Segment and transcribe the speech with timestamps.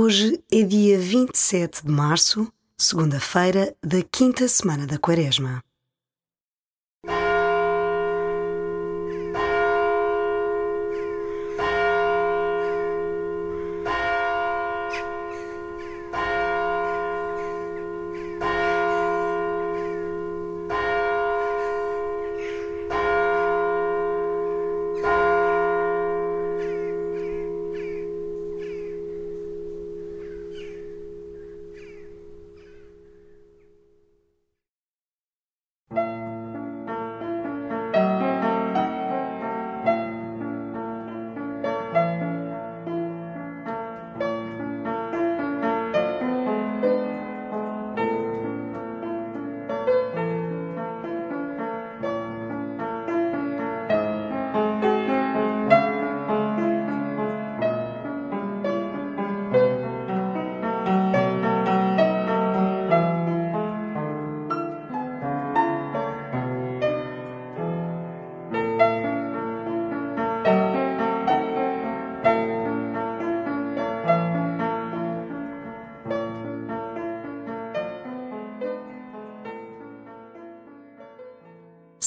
[0.00, 5.60] Hoje é dia 27 de março, segunda-feira da quinta semana da Quaresma.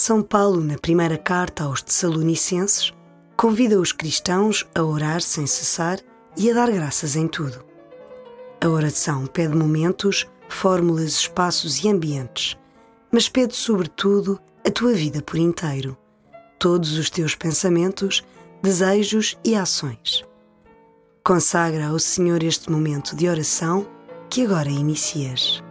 [0.04, 2.92] São Paulo, na primeira carta aos Tessalonicenses,
[3.38, 6.00] convida os cristãos a orar sem cessar
[6.36, 7.64] e a dar graças em tudo.
[8.60, 12.58] A oração pede momentos, fórmulas, espaços e ambientes,
[13.12, 15.96] mas pede, sobretudo, a tua vida por inteiro,
[16.58, 18.24] todos os teus pensamentos,
[18.60, 20.26] desejos e ações.
[21.24, 23.86] Consagra ao Senhor este momento de oração
[24.32, 25.62] que agora inicias.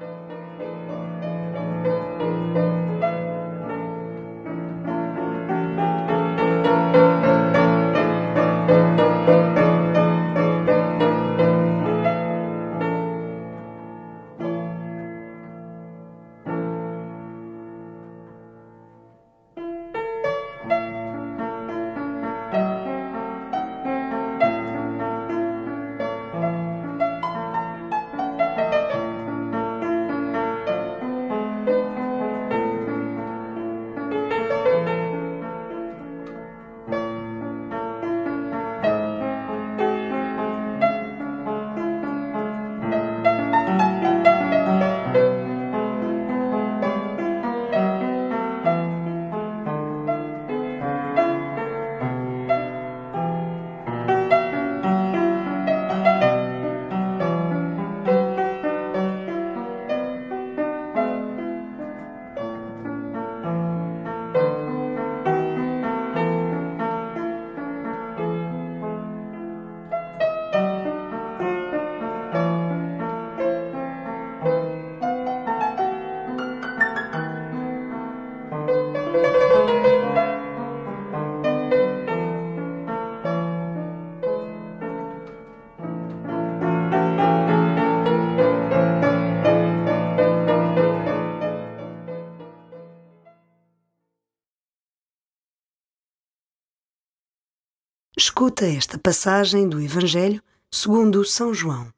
[98.22, 101.90] Escuta esta passagem do Evangelho segundo São João.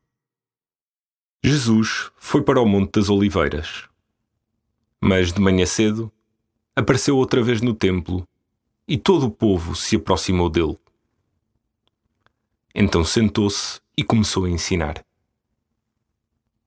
[1.42, 3.88] Jesus foi para o Monte das Oliveiras.
[5.00, 6.12] Mas de manhã cedo
[6.76, 8.24] apareceu outra vez no templo
[8.86, 10.78] e todo o povo se aproximou dele.
[12.72, 15.04] Então sentou-se e começou a ensinar.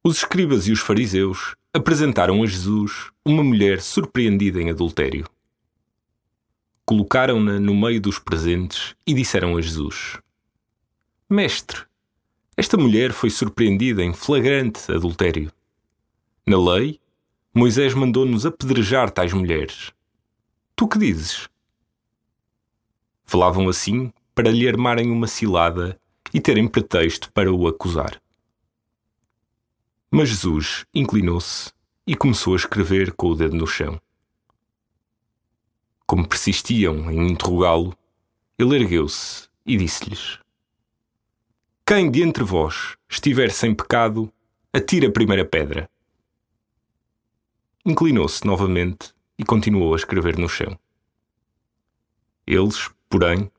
[0.03, 5.25] Os escribas e os fariseus apresentaram a Jesus uma mulher surpreendida em adultério
[6.85, 10.19] colocaram-na no meio dos presentes e disseram a Jesus:
[11.29, 11.81] Mestre,
[12.55, 15.51] esta mulher foi surpreendida em flagrante adultério.
[16.45, 16.99] Na lei,
[17.53, 19.91] Moisés mandou-nos apedrejar tais mulheres.
[20.75, 21.49] Tu que dizes?
[23.23, 25.99] Falavam assim para lhe armarem uma cilada
[26.33, 28.21] e terem pretexto para o acusar.
[30.11, 31.71] Mas Jesus inclinou-se
[32.05, 33.99] e começou a escrever com o dedo no chão.
[36.07, 37.97] Como persistiam em interrogá-lo,
[38.57, 40.39] ele ergueu-se e disse-lhes:
[41.85, 44.31] Quem de entre vós estiver sem pecado,
[44.71, 45.89] atire a primeira pedra.
[47.85, 50.77] Inclinou-se novamente e continuou a escrever no chão.
[52.45, 53.49] Eles, porém,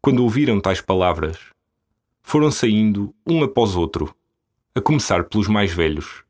[0.00, 1.38] quando ouviram tais palavras,
[2.22, 4.14] foram saindo um após outro,
[4.74, 6.24] a começar pelos mais velhos,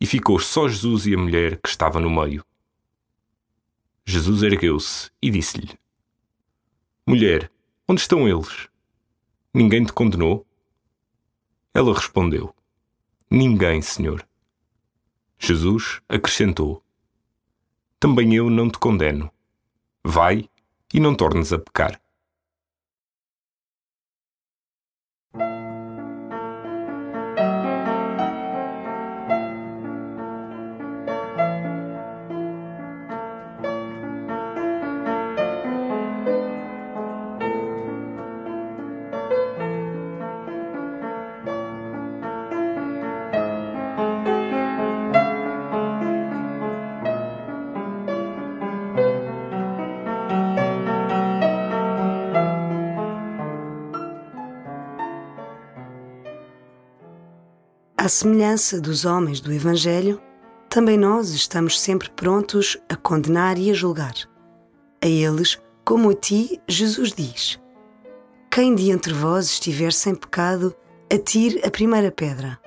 [0.00, 2.44] e ficou só Jesus e a mulher que estava no meio.
[4.08, 5.76] Jesus ergueu-se e disse-lhe:
[7.04, 7.50] Mulher,
[7.88, 8.68] onde estão eles?
[9.52, 10.46] Ninguém te condenou?
[11.74, 12.54] Ela respondeu:
[13.28, 14.26] Ninguém, Senhor.
[15.38, 16.84] Jesus acrescentou:
[17.98, 19.28] Também eu não te condeno.
[20.04, 20.48] Vai
[20.94, 22.00] e não tornes a pecar.
[58.06, 60.22] À semelhança dos homens do Evangelho,
[60.70, 64.14] também nós estamos sempre prontos a condenar e a julgar.
[65.02, 67.60] A eles, como a ti, Jesus diz:
[68.48, 70.72] Quem de entre vós estiver sem pecado,
[71.12, 72.60] atire a primeira pedra.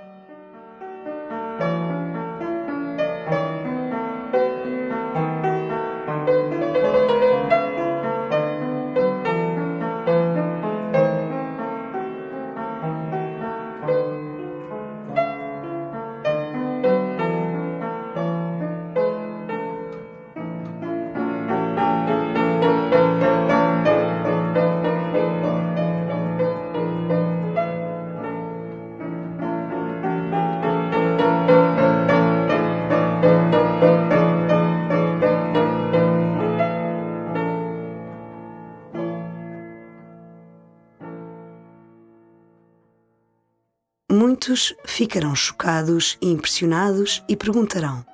[44.22, 48.06] Muitos ficarão chocados e impressionados e perguntarão: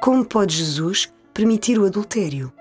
[0.00, 2.52] Como pode Jesus permitir o adultério?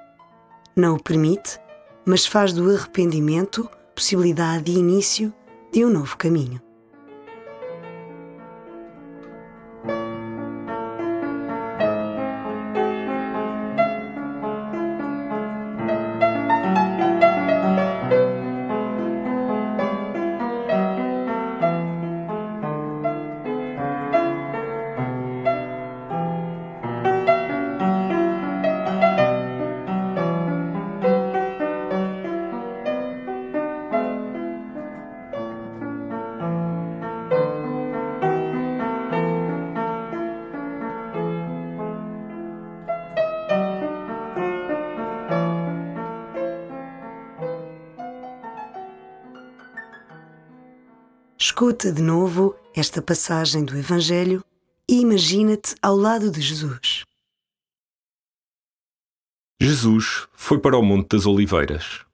[0.76, 1.60] Não o permite,
[2.06, 5.34] mas faz do arrependimento possibilidade de início
[5.74, 6.62] de um novo caminho.
[51.52, 54.42] Escuta de novo esta passagem do Evangelho
[54.90, 57.04] e imagina-te ao lado de Jesus.
[59.60, 62.06] Jesus foi para o Monte das Oliveiras.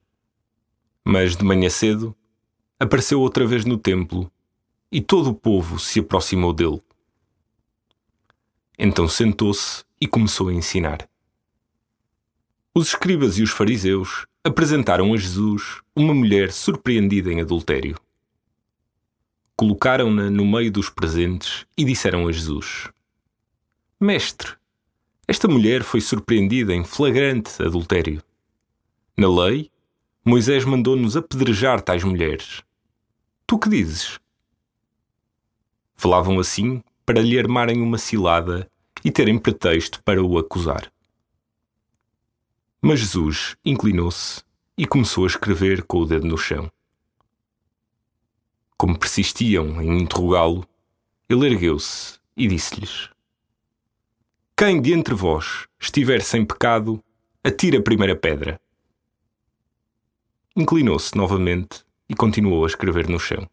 [1.04, 2.16] Mas de manhã cedo
[2.80, 4.28] apareceu outra vez no templo
[4.90, 6.82] e todo o povo se aproximou dele.
[8.76, 11.08] Então sentou-se e começou a ensinar.
[12.74, 17.94] Os escribas e os fariseus apresentaram a Jesus uma mulher surpreendida em adultério
[19.58, 22.88] colocaram-na no meio dos presentes e disseram a Jesus:
[24.00, 24.52] Mestre,
[25.26, 28.22] esta mulher foi surpreendida em flagrante adultério.
[29.16, 29.68] Na lei,
[30.24, 32.62] Moisés mandou-nos apedrejar tais mulheres.
[33.48, 34.20] Tu que dizes?
[35.92, 38.70] Falavam assim para lhe armarem uma cilada
[39.04, 40.92] e terem pretexto para o acusar.
[42.80, 44.40] Mas Jesus inclinou-se
[44.76, 46.70] e começou a escrever com o dedo no chão.
[48.78, 50.64] Como persistiam em interrogá-lo,
[51.28, 53.10] ele ergueu-se e disse-lhes:
[54.56, 57.02] Quem de entre vós estiver sem pecado,
[57.42, 58.60] atire a primeira pedra.
[60.54, 63.50] Inclinou-se novamente e continuou a escrever no chão.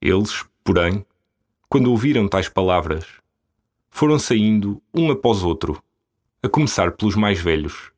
[0.00, 1.06] Eles, porém,
[1.68, 3.06] quando ouviram tais palavras,
[3.90, 5.80] foram saindo um após outro,
[6.42, 7.92] a começar pelos mais velhos,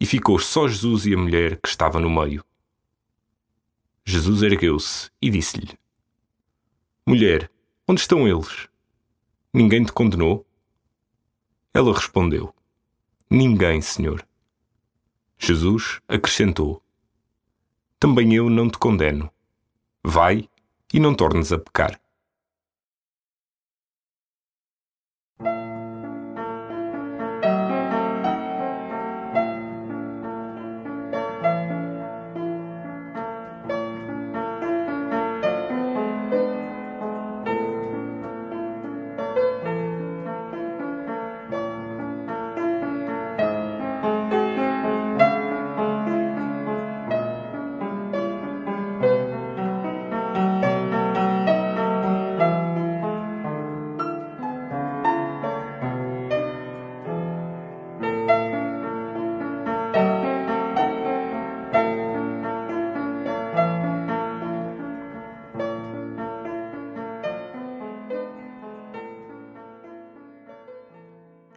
[0.00, 2.42] e ficou só Jesus e a mulher que estava no meio.
[4.10, 5.78] Jesus ergueu-se e disse-lhe:
[7.06, 7.50] Mulher,
[7.86, 8.66] onde estão eles?
[9.52, 10.46] Ninguém te condenou?
[11.74, 12.54] Ela respondeu:
[13.28, 14.26] Ninguém, Senhor.
[15.38, 16.82] Jesus acrescentou:
[18.00, 19.30] Também eu não te condeno.
[20.02, 20.48] Vai
[20.90, 22.00] e não tornes a pecar.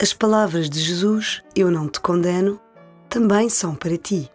[0.01, 2.59] As palavras de Jesus, Eu não te condeno,
[3.07, 4.27] também são para ti.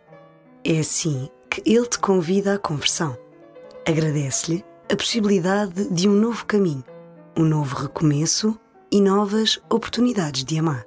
[0.64, 3.18] É assim que ele te convida à conversão.
[3.84, 6.84] Agradece-lhe a possibilidade de um novo caminho,
[7.36, 8.56] um novo recomeço
[8.92, 10.86] e novas oportunidades de amar.